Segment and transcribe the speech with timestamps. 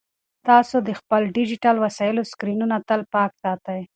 [0.47, 3.81] تاسو د خپلو ډیجیټل وسایلو سکرینونه تل پاک ساتئ.